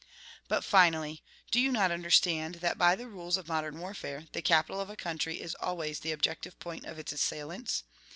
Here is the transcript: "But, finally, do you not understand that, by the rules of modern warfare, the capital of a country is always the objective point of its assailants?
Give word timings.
"But, 0.47 0.63
finally, 0.63 1.21
do 1.51 1.59
you 1.59 1.71
not 1.71 1.91
understand 1.91 2.55
that, 2.55 2.75
by 2.79 2.95
the 2.95 3.07
rules 3.07 3.37
of 3.37 3.47
modern 3.47 3.77
warfare, 3.77 4.25
the 4.31 4.41
capital 4.41 4.81
of 4.81 4.89
a 4.89 4.95
country 4.95 5.39
is 5.39 5.53
always 5.53 5.99
the 5.99 6.11
objective 6.11 6.57
point 6.59 6.85
of 6.85 6.97
its 6.97 7.13
assailants? 7.13 7.83